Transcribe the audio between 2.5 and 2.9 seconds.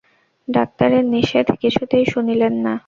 না।